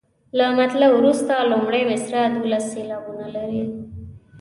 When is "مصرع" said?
1.91-2.23